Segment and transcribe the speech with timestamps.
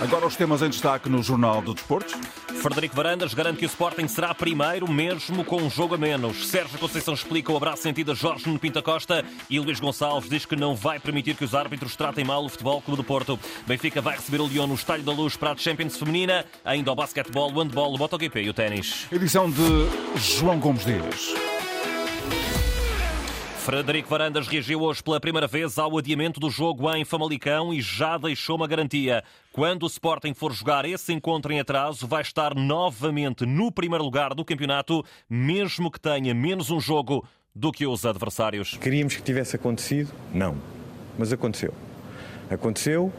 [0.00, 2.18] Agora os temas em destaque no Jornal do Desporto.
[2.62, 6.48] Frederico Varandas garante que o Sporting será primeiro, mesmo com um jogo a menos.
[6.48, 10.46] Sérgio Conceição explica o abraço sentido a Jorge no Pinta Costa e Luís Gonçalves diz
[10.46, 13.38] que não vai permitir que os árbitros tratem mal o Futebol Clube do Porto.
[13.66, 16.94] Benfica vai receber o Lyon no Estádio da Luz para a Champions Feminina, ainda o
[16.94, 19.06] basquetebol, o handball, o MotoGP e o ténis.
[19.12, 19.86] Edição de
[20.16, 21.34] João Gomes Dias.
[23.70, 28.18] Frederico Varandas reagiu hoje pela primeira vez ao adiamento do jogo em Famalicão e já
[28.18, 29.22] deixou uma garantia.
[29.52, 34.34] Quando o Sporting for jogar esse encontro em atraso, vai estar novamente no primeiro lugar
[34.34, 38.76] do campeonato, mesmo que tenha menos um jogo do que os adversários.
[38.76, 40.10] Queríamos que tivesse acontecido?
[40.34, 40.56] Não.
[41.16, 41.72] Mas aconteceu.
[42.50, 43.12] Aconteceu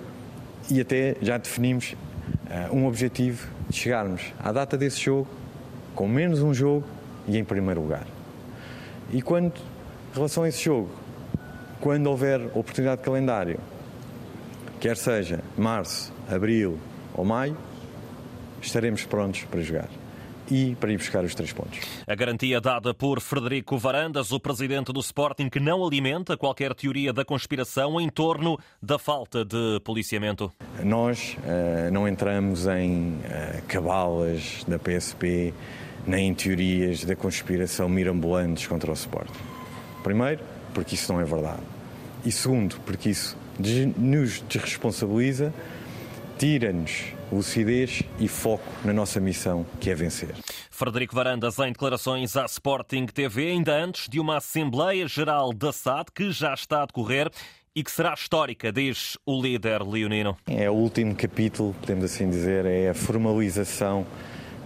[0.70, 5.30] e até já definimos uh, um objetivo de chegarmos à data desse jogo
[5.96, 6.86] com menos um jogo
[7.26, 8.06] e em primeiro lugar.
[9.14, 9.54] E quando
[10.12, 10.90] em relação a esse jogo,
[11.80, 13.60] quando houver oportunidade de calendário,
[14.80, 16.78] quer seja março, abril
[17.14, 17.58] ou maio,
[18.62, 19.90] estaremos prontos para jogar
[20.50, 21.80] e para ir buscar os três pontos.
[22.06, 27.14] A garantia dada por Frederico Varandas, o presidente do Sporting, que não alimenta qualquer teoria
[27.14, 30.52] da conspiração em torno da falta de policiamento.
[30.84, 35.54] Nós uh, não entramos em uh, cabalas da PSP
[36.06, 39.61] nem em teorias da conspiração mirambulantes contra o Sporting.
[40.04, 41.62] Primeiro, porque isso não é verdade.
[42.26, 43.38] E segundo, porque isso
[43.98, 45.54] nos desresponsabiliza,
[46.38, 50.36] tira-nos lucidez e foco na nossa missão, que é vencer.
[50.70, 56.12] Frederico Varandas, em declarações à Sporting TV, ainda antes de uma Assembleia Geral da SAD,
[56.14, 57.30] que já está a decorrer
[57.74, 60.36] e que será histórica, diz o líder leonino.
[60.46, 64.06] É o último capítulo, podemos assim dizer, é a formalização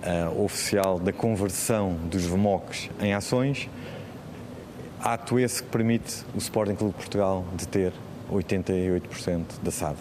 [0.01, 3.69] uh, oficial da conversão dos VMOCs em ações
[5.05, 7.93] Ato esse que permite o Sporting Clube de Portugal de ter
[8.27, 9.97] 88% da SAD.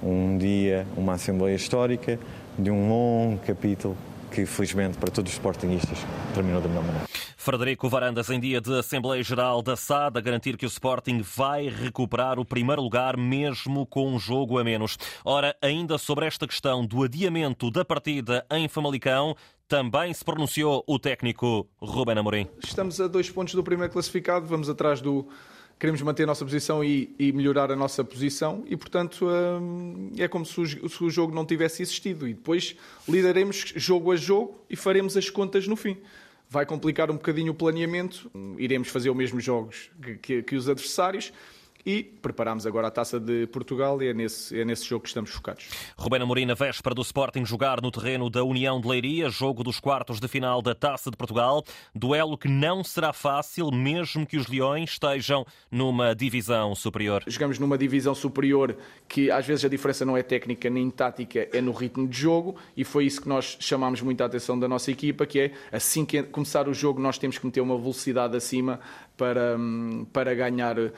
[0.00, 2.20] Um dia, uma Assembleia Histórica
[2.56, 3.96] de um longo capítulo
[4.30, 5.98] que, felizmente, para todos os Sportingistas,
[6.34, 7.06] terminou da melhor maneira.
[7.36, 11.68] Frederico Varandas, em dia de Assembleia Geral da SAD, a garantir que o Sporting vai
[11.68, 14.98] recuperar o primeiro lugar, mesmo com um jogo a menos.
[15.24, 19.34] Ora, ainda sobre esta questão do adiamento da partida em Famalicão,
[19.68, 22.46] também se pronunciou o técnico Ruben Amorim.
[22.64, 25.28] Estamos a dois pontos do primeiro classificado, vamos atrás do.
[25.78, 30.26] Queremos manter a nossa posição e, e melhorar a nossa posição e, portanto, hum, é
[30.26, 32.26] como se o, se o jogo não tivesse existido.
[32.26, 32.76] E depois
[33.08, 35.96] lidaremos jogo a jogo e faremos as contas no fim
[36.50, 38.30] vai complicar um bocadinho o planeamento.
[38.56, 41.32] Iremos fazer os mesmos jogos que, que, que, os adversários,
[41.84, 45.30] e preparamos agora a Taça de Portugal e é nesse, é nesse jogo que estamos
[45.30, 45.68] focados.
[45.96, 49.80] Rubén Amorim, na véspera do Sporting jogar no terreno da União de Leiria, jogo dos
[49.80, 54.46] quartos de final da Taça de Portugal, duelo que não será fácil, mesmo que os
[54.46, 57.22] Leões estejam numa divisão superior.
[57.26, 61.60] Jogamos numa divisão superior que às vezes a diferença não é técnica nem tática, é
[61.60, 65.26] no ritmo de jogo e foi isso que nós chamámos muita atenção da nossa equipa,
[65.26, 68.80] que é assim que começar o jogo nós temos que meter uma velocidade acima
[69.18, 69.58] para,
[70.12, 70.92] para ganhar uh,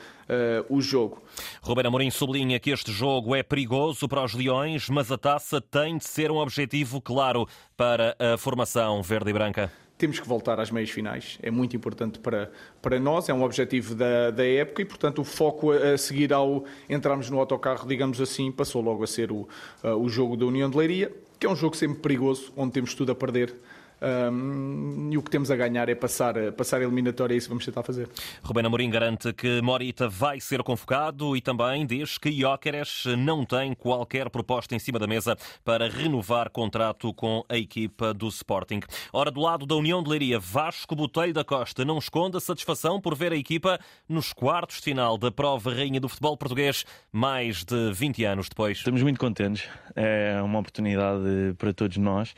[0.69, 1.21] o jogo.
[1.61, 5.97] Ruben Amorim sublinha que este jogo é perigoso para os Leões, mas a taça tem
[5.97, 10.71] de ser um objetivo claro para a formação verde e branca temos que voltar às
[10.71, 11.37] meias finais.
[11.43, 12.51] É muito importante para,
[12.81, 16.33] para nós, é um objetivo da, da época e, portanto, o foco a, a seguir
[16.33, 19.47] ao entrarmos no autocarro, digamos assim, passou logo a ser o,
[19.83, 22.95] uh, o jogo da União de Leiria, que é um jogo sempre perigoso, onde temos
[22.95, 23.53] tudo a perder.
[24.01, 27.51] Um, e o que temos a ganhar é passar, passar a eliminatória, é isso que
[27.51, 28.09] vamos tentar fazer.
[28.41, 33.75] Rubén Amorim garante que Morita vai ser convocado e também diz que Jóqueres não tem
[33.75, 38.79] qualquer proposta em cima da mesa para renovar contrato com a equipa do Sporting.
[39.13, 42.99] Ora, do lado da União de Leiria, Vasco Botelho da Costa não esconde a satisfação
[42.99, 43.79] por ver a equipa
[44.09, 48.79] nos quartos de final da prova rainha do futebol português, mais de 20 anos depois.
[48.79, 52.33] Estamos muito contentes, é uma oportunidade para todos nós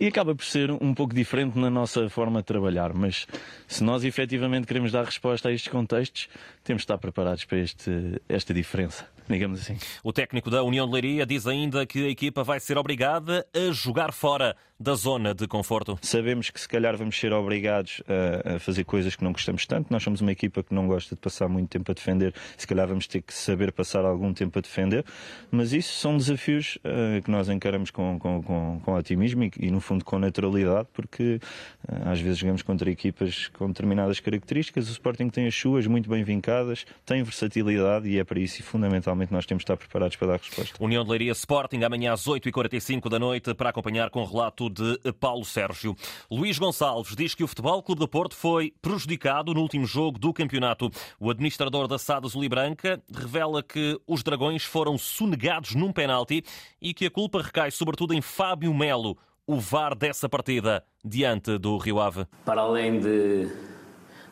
[0.00, 2.94] e acaba por ser um pouco diferente na nossa forma de trabalhar.
[2.94, 3.26] Mas
[3.68, 6.28] se nós efetivamente queremos dar resposta a estes contextos,
[6.64, 9.78] temos de estar preparados para este, esta diferença digamos assim.
[10.02, 13.72] O técnico da União de Leiria diz ainda que a equipa vai ser obrigada a
[13.72, 15.98] jogar fora da zona de conforto.
[16.02, 19.92] Sabemos que se calhar vamos ser obrigados a, a, fazer coisas que não gostamos tanto.
[19.92, 22.34] Nós somos uma equipa que não gosta de passar muito tempo a defender.
[22.56, 25.04] Se calhar vamos ter que saber passar algum tempo a defender.
[25.50, 29.70] Mas isso são desafios uh, que nós encaramos com, com, com, com otimismo e, e,
[29.70, 31.40] no fundo, com naturalidade, porque
[31.88, 34.88] uh, às vezes jogamos contra equipas com determinadas características.
[34.88, 39.10] O Sporting tem as suas muito bem vincadas, tem versatilidade e é para isso fundamentalmente
[39.20, 40.82] realmente nós temos de estar preparados para dar resposta.
[40.82, 45.44] União de Leiria Sporting, amanhã às 8h45 da noite, para acompanhar com relato de Paulo
[45.44, 45.96] Sérgio.
[46.30, 50.32] Luís Gonçalves diz que o Futebol Clube do Porto foi prejudicado no último jogo do
[50.32, 50.90] campeonato.
[51.18, 56.44] O administrador da SAD Azul e Branca revela que os Dragões foram sonegados num penalti
[56.80, 61.76] e que a culpa recai sobretudo em Fábio Melo, o VAR dessa partida, diante do
[61.78, 62.26] Rio Ave.
[62.44, 63.48] Para além de,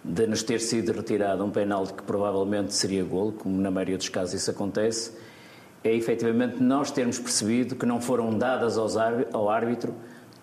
[0.04, 4.08] de nos ter sido retirado um penalti que provavelmente seria golo, como na maioria dos
[4.08, 5.16] casos isso acontece,
[5.82, 9.94] é efetivamente nós termos percebido que não foram dadas ao árbitro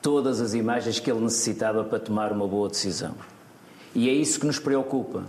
[0.06, 3.16] todas as imagens que ele necessitava para tomar uma boa decisão.
[3.96, 5.24] E é isso que nos preocupa,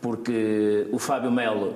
[0.00, 1.74] porque o Fábio Melo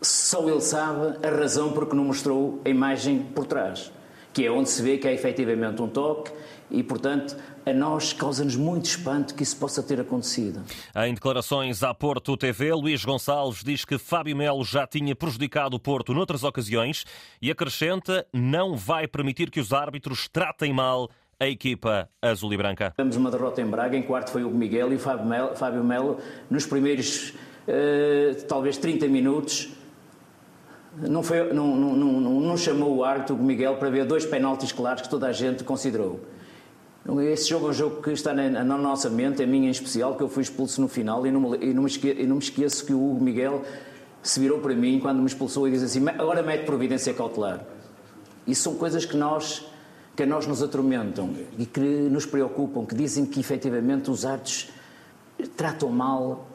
[0.00, 3.92] só ele sabe a razão porque não mostrou a imagem por trás,
[4.32, 6.32] que é onde se vê que é efetivamente um toque
[6.70, 7.36] e, portanto,
[7.66, 10.62] a nós causa-nos muito espanto que isso possa ter acontecido.
[10.96, 15.80] Em declarações à Porto TV, Luís Gonçalves diz que Fábio Melo já tinha prejudicado o
[15.80, 17.04] Porto noutras ocasiões
[17.42, 22.90] e acrescenta não vai permitir que os árbitros tratem mal a equipa azul e branca.
[22.90, 25.82] Tivemos uma derrota em Braga, em quarto foi o Miguel e o Fábio Melo, Fábio
[25.82, 26.18] Melo
[26.50, 27.30] nos primeiros
[27.66, 29.70] uh, talvez 30 minutos
[30.96, 35.08] não, foi, não, não, não, chamou o árbitro Miguel para ver dois penaltis claros que
[35.08, 36.20] toda a gente considerou.
[37.32, 40.16] Esse jogo é um jogo que está na, na nossa mente, a minha em especial,
[40.16, 42.36] que eu fui expulso no final e não, me, e não, me, esque, e não
[42.36, 43.62] me esqueço que o Hugo Miguel
[44.22, 47.64] se virou para mim quando me expulsou e disse assim: agora mete providência cautelar.
[48.46, 49.66] Isso são coisas que nós
[50.16, 54.68] que a nós nos atormentam e que nos preocupam, que dizem que efetivamente os árbitros
[55.56, 56.49] tratam mal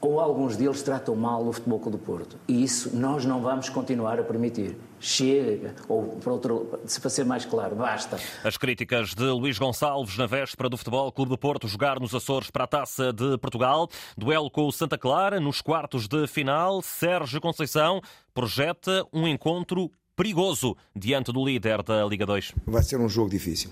[0.00, 2.36] ou alguns deles tratam mal o Futebol Clube do Porto.
[2.48, 4.76] E isso nós não vamos continuar a permitir.
[4.98, 8.18] Chega, ou para, outro, para ser mais claro, basta.
[8.44, 12.50] As críticas de Luís Gonçalves na véspera do Futebol Clube do Porto jogar nos Açores
[12.50, 13.88] para a Taça de Portugal.
[14.16, 16.82] Duelo com o Santa Clara nos quartos de final.
[16.82, 18.00] Sérgio Conceição
[18.34, 22.52] projeta um encontro perigoso diante do líder da Liga 2.
[22.66, 23.70] Vai ser um jogo difícil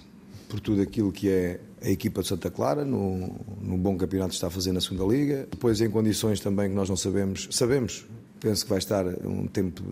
[0.48, 4.34] por tudo aquilo que é a equipa de Santa Clara, no, no bom campeonato que
[4.34, 5.46] está a fazer na segunda Liga.
[5.50, 8.04] Depois, em condições também que nós não sabemos, sabemos,
[8.40, 9.82] penso que vai estar um tempo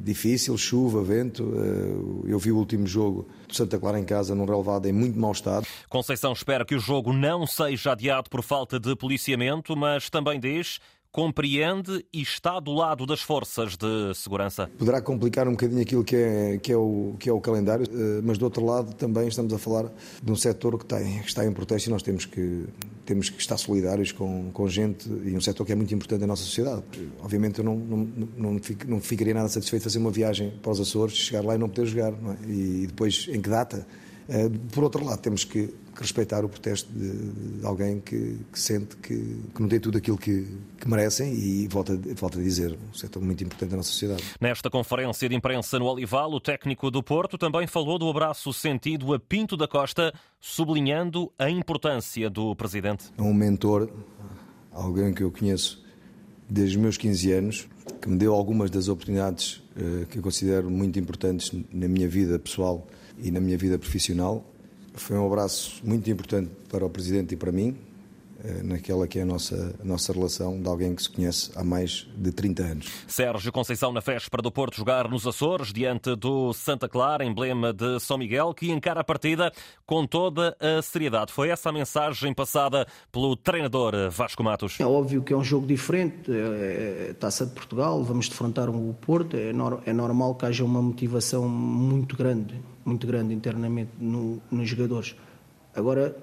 [0.00, 1.52] difícil, chuva, vento.
[1.56, 5.18] Eh, eu vi o último jogo de Santa Clara em casa, num relevado em muito
[5.18, 5.66] mau estado.
[5.88, 10.78] Conceição espera que o jogo não seja adiado por falta de policiamento, mas também diz
[11.12, 14.70] compreende e está do lado das forças de segurança.
[14.78, 18.22] Poderá complicar um bocadinho aquilo que é, que é, o, que é o calendário, eh,
[18.24, 19.92] mas do outro lado também estamos a falar
[20.22, 22.64] de um setor que, tem, que está em protesto e nós temos que,
[23.04, 26.28] temos que estar solidários com, com gente e um setor que é muito importante na
[26.28, 26.82] nossa sociedade.
[27.20, 30.80] Obviamente eu não, não, não, não ficaria nada satisfeito de fazer uma viagem para os
[30.80, 32.12] Açores, chegar lá e não poder jogar.
[32.12, 32.36] Não é?
[32.48, 33.86] E depois, em que data?
[34.28, 37.10] Eh, por outro lado, temos que respeitar o protesto de,
[37.60, 39.14] de alguém que, que sente que,
[39.54, 40.46] que, não tem tudo aquilo que,
[40.86, 44.22] merecem e volta, volta a dizer, um setor muito importante da nossa sociedade.
[44.40, 49.12] Nesta conferência de imprensa no Olival, o técnico do Porto também falou do abraço sentido
[49.14, 53.04] a Pinto da Costa, sublinhando a importância do presidente.
[53.16, 53.88] É um mentor,
[54.72, 55.84] alguém que eu conheço
[56.48, 57.68] desde os meus 15 anos,
[58.00, 59.61] que me deu algumas das oportunidades
[60.10, 62.86] que eu considero muito importantes na minha vida pessoal
[63.18, 64.44] e na minha vida profissional.
[64.94, 67.91] Foi um abraço muito importante para o Presidente e para mim, eh,
[68.64, 72.08] naquela que é a nossa, a nossa relação de alguém que se conhece há mais
[72.16, 72.92] de 30 anos.
[73.06, 78.00] Sérgio Conceição na véspera do Porto jogar nos Açores, diante do Santa Clara, emblema de
[78.00, 79.52] São Miguel, que encara a partida
[79.86, 81.32] com toda a seriedade.
[81.32, 84.80] Foi essa a mensagem passada pelo treinador Vasco Matos.
[84.80, 88.94] É óbvio que é um jogo diferente, é, é Taça de Portugal, vamos defrontar o
[88.94, 89.50] Porto, é,
[89.86, 95.14] é normal que haja uma motivação muito grande, muito grande internamente no, nos jogadores.
[95.74, 96.16] Agora,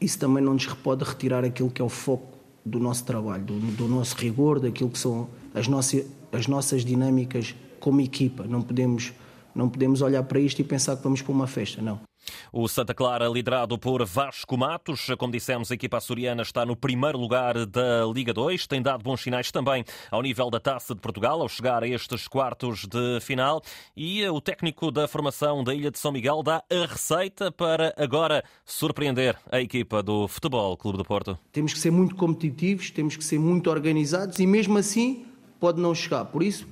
[0.00, 3.58] isso também não nos pode retirar aquilo que é o foco do nosso trabalho, do,
[3.58, 8.44] do nosso rigor, daquilo que são as, nossas as nossas dinâmicas como equipa.
[8.44, 9.12] Não podemos,
[9.54, 12.07] não podemos olhar para isto e pensar que vamos para uma festa, não.
[12.52, 17.18] O Santa Clara, liderado por Vasco Matos, como dissemos, a equipa açoriana está no primeiro
[17.18, 21.40] lugar da Liga 2, tem dado bons sinais também ao nível da Taça de Portugal,
[21.40, 23.62] ao chegar a estes quartos de final.
[23.96, 28.44] E o técnico da formação da Ilha de São Miguel dá a receita para agora
[28.64, 31.38] surpreender a equipa do Futebol Clube do Porto.
[31.52, 35.26] Temos que ser muito competitivos, temos que ser muito organizados e mesmo assim
[35.60, 36.24] pode não chegar.
[36.26, 36.66] Por isso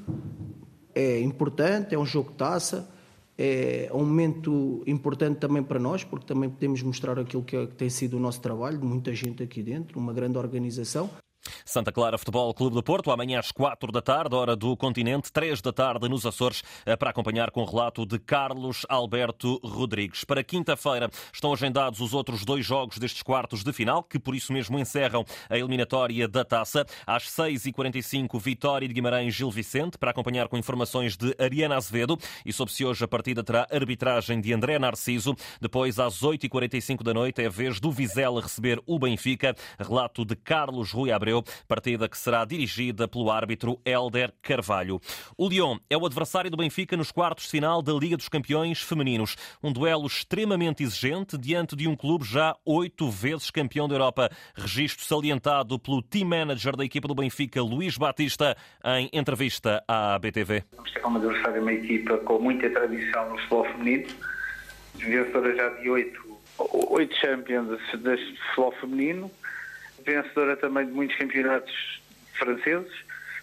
[0.94, 2.88] é importante, é um jogo taça
[3.38, 7.74] é um momento importante também para nós, porque também podemos mostrar aquilo que, é, que
[7.74, 11.10] tem sido o nosso trabalho, de muita gente aqui dentro, uma grande organização.
[11.76, 15.61] Santa Clara Futebol Clube do Porto, amanhã às quatro da tarde, hora do continente, três
[15.61, 20.25] da tarde nos Açores, eh, para acompanhar com o relato de Carlos Alberto Rodrigues.
[20.25, 24.54] Para quinta-feira estão agendados os outros dois jogos destes quartos de final, que por isso
[24.54, 26.87] mesmo encerram a eliminatória da taça.
[27.06, 32.18] Às 6h45, Vitória de Guimarães Gil Vicente, para acompanhar com informações de Ariana Azevedo.
[32.47, 35.37] E soube-se hoje a partida terá arbitragem de André Narciso.
[35.61, 39.54] Depois, às 8h45 da noite, é a vez do Vizela receber o Benfica.
[39.78, 45.00] Relato de Carlos Rui Abreu, partida que será dirigida pelo árbitro Helder Carvalho.
[45.37, 48.80] O Lyon é o adversário do Benfica nos quartos de final da Liga dos Campeões
[48.80, 49.37] Femininos.
[49.62, 54.30] Um duelo extremamente exigente diante de um clube já oito vezes campeão da Europa.
[54.54, 60.64] Registro salientado pelo team manager da equipa do Benfica, Luís Batista, em entrevista à BTV.
[60.75, 64.06] Vamos ter como adversário uma equipa com muita tradição no futebol feminino,
[64.94, 66.38] vencedora já de oito,
[66.90, 67.68] oito champions
[67.99, 69.30] deste futebol feminino,
[70.06, 72.00] vencedora também de muitos campeonatos
[72.38, 72.92] franceses,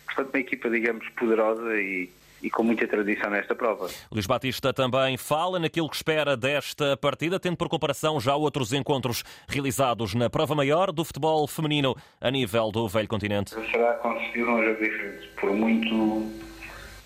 [0.05, 2.09] portanto uma equipa, digamos, poderosa e,
[2.41, 3.89] e com muita tradição nesta prova.
[4.11, 9.23] Luís Batista também fala naquilo que espera desta partida, tendo por comparação já outros encontros
[9.47, 13.51] realizados na prova maior do futebol feminino a nível do velho continente.
[13.71, 16.43] Será certeza um jogo diferente, por muito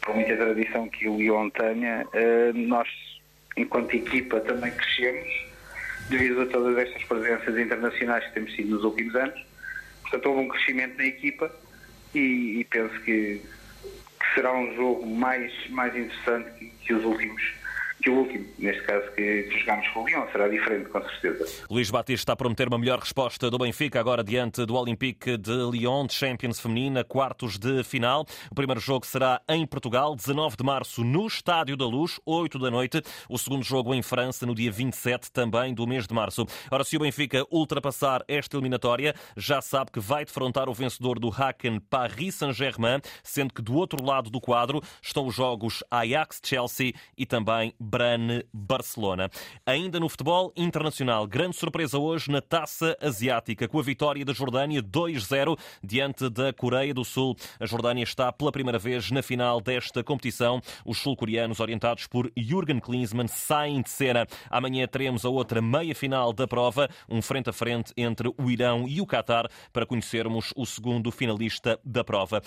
[0.02, 2.88] por muita tradição que o Lyon tenha, eh, nós
[3.58, 5.28] enquanto equipa também crescemos
[6.10, 9.46] devido a todas estas presenças internacionais que temos tido nos últimos anos.
[10.02, 11.52] Portanto, houve um crescimento na equipa
[12.16, 17.42] e, e penso que, que, será um jogo mais, mais interessante que, que os últimos
[18.08, 21.66] que o último, neste caso que, que jogámos com o Lyon, será diferente, com certeza.
[21.70, 25.52] Luís Batista está a prometer uma melhor resposta do Benfica, agora diante do Olympique de
[25.52, 28.26] Lyon, de Champions Feminina, quartos de final.
[28.50, 32.72] O primeiro jogo será em Portugal, 19 de março, no Estádio da Luz, 8 da
[32.72, 33.02] noite.
[33.30, 36.46] O segundo jogo em França, no dia 27, também do mês de março.
[36.72, 41.28] Ora, se o Benfica ultrapassar esta eliminatória, já sabe que vai defrontar o vencedor do
[41.28, 47.26] Hacken Paris Saint-Germain, sendo que do outro lado do quadro estão os jogos Ajax-Chelsea e
[47.26, 49.28] também Brane-Barcelona.
[49.66, 54.84] Ainda no futebol internacional, grande surpresa hoje na Taça Asiática, com a vitória da Jordânia
[54.84, 57.36] 2-0 diante da Coreia do Sul.
[57.60, 60.62] A Jordânia está pela primeira vez na final desta competição.
[60.86, 64.28] Os sul-coreanos, orientados por Jürgen Klinsmann, saem de cena.
[64.48, 69.02] Amanhã teremos a outra meia-final da prova, um frente a frente entre o Irão e
[69.02, 72.44] o Qatar, para conhecermos o segundo finalista da prova.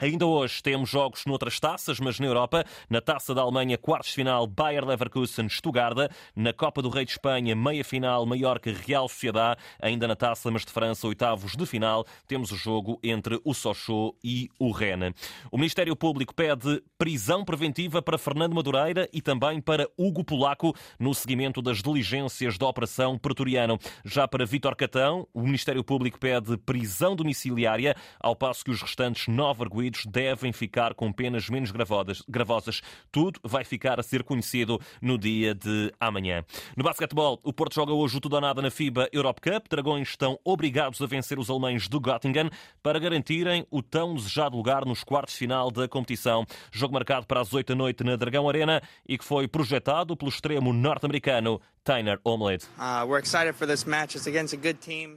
[0.00, 4.16] Ainda hoje temos jogos noutras taças, mas na Europa, na Taça da Alemanha, quartos de
[4.16, 10.08] final, Bayer Leverkusen, Stuttgart, na Copa do Rei de Espanha, meia-final, Mallorca, Real Sociedade, ainda
[10.08, 14.48] na Taça, mas de França, oitavos de final, temos o jogo entre o Sochaux e
[14.58, 15.14] o Rennes.
[15.48, 21.14] O Ministério Público pede prisão preventiva para Fernando Madureira e também para Hugo Polaco no
[21.14, 23.78] seguimento das diligências da Operação Pretoriano.
[24.04, 29.28] Já para Vítor Catão, o Ministério Público pede prisão domiciliária, ao passo que os restantes
[29.28, 32.80] nove arguídos devem ficar com penas menos gravosas.
[33.12, 36.44] Tudo vai ficar a ser conhecido no dia de amanhã.
[36.76, 39.66] No basquetebol, o Porto joga hoje o tudo ou nada na FIBA Europe Cup.
[39.68, 42.50] Dragões estão obrigados a vencer os alemães do Göttingen
[42.82, 46.46] para garantirem o tão desejado lugar nos quartos final da competição.
[46.72, 50.30] Jogo marcado para as 8 da noite na Dragão Arena e que foi projetado pelo
[50.30, 52.66] extremo norte-americano Tyner Omelette.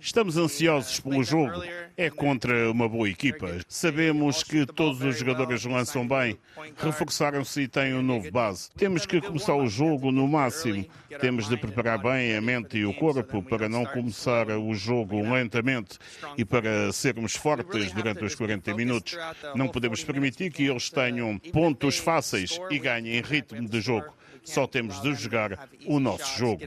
[0.02, 1.64] Estamos ansiosos pelo jogo.
[1.96, 3.48] É contra uma boa equipa.
[3.70, 6.38] Sabemos que todos os jogadores lançam bem,
[6.76, 8.70] reforçaram-se e têm um novo base.
[8.72, 10.86] Temos que começar o jogo no máximo.
[11.22, 15.98] Temos de preparar bem a mente e o corpo para não começar o jogo lentamente
[16.38, 19.18] e para sermos fortes durante os 40 minutos.
[19.56, 24.18] Não podemos permitir que eles tenham pontos fáceis e ganhem ritmo de jogo.
[24.48, 26.62] Só temos de jogar o nosso jogo.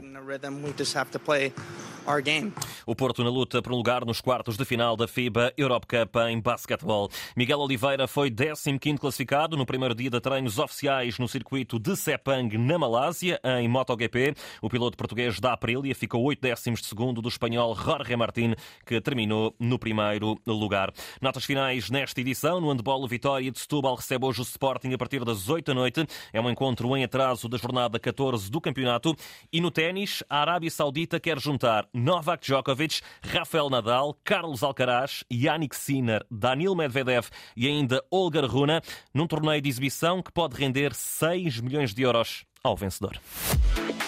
[2.85, 6.15] O Porto na luta por um lugar nos quartos de final da FIBA Europe Cup
[6.29, 7.09] em basquetebol.
[7.37, 12.57] Miguel Oliveira foi 15º classificado no primeiro dia de treinos oficiais no circuito de Sepang,
[12.57, 14.33] na Malásia, em MotoGP.
[14.61, 18.55] O piloto português da Aprilia ficou 8 décimos de segundo do espanhol Jorge Martín,
[18.85, 20.91] que terminou no primeiro lugar.
[21.21, 22.59] Notas finais nesta edição.
[22.59, 26.05] No handball, Vitória de Setúbal recebe hoje o Sporting a partir das 8 da noite.
[26.33, 29.15] É um encontro em atraso da jornada 14 do campeonato.
[29.53, 35.75] E no ténis, a Arábia Saudita quer juntar Novak Djokovic, Rafael Nadal, Carlos Alcaraz, Yannick
[35.75, 38.81] Sinner, Danil Medvedev e ainda Olga Runa
[39.13, 43.21] num torneio de exibição que pode render 6 milhões de euros ao vencedor.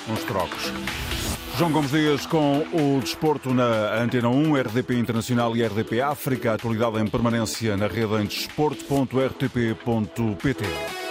[0.09, 0.73] Uns trocos.
[1.55, 6.55] João Gomes Dias com o desporto na Antena 1, RDP Internacional e RDP África.
[6.55, 11.02] Atualidade em permanência na rede em desporto.rtp.pt.